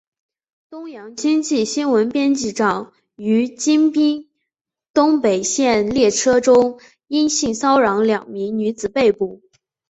[0.71, 4.31] 东洋经济新闻编辑长于京滨
[4.95, 9.43] 东北线列车中因性骚扰两名女子被捕。